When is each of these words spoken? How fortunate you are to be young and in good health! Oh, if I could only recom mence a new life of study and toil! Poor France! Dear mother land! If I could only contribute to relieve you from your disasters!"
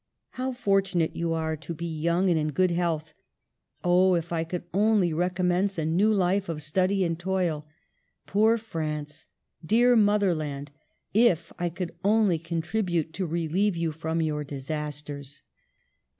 How 0.31 0.51
fortunate 0.51 1.15
you 1.15 1.31
are 1.33 1.55
to 1.57 1.75
be 1.75 1.85
young 1.85 2.27
and 2.31 2.39
in 2.39 2.53
good 2.53 2.71
health! 2.71 3.13
Oh, 3.83 4.15
if 4.15 4.33
I 4.33 4.43
could 4.43 4.63
only 4.73 5.11
recom 5.11 5.45
mence 5.45 5.77
a 5.77 5.85
new 5.85 6.11
life 6.11 6.49
of 6.49 6.63
study 6.63 7.03
and 7.03 7.19
toil! 7.19 7.67
Poor 8.25 8.57
France! 8.57 9.27
Dear 9.63 9.95
mother 9.95 10.33
land! 10.33 10.71
If 11.13 11.53
I 11.59 11.69
could 11.69 11.93
only 12.03 12.39
contribute 12.39 13.13
to 13.13 13.27
relieve 13.27 13.77
you 13.77 13.91
from 13.91 14.23
your 14.23 14.43
disasters!" 14.43 15.43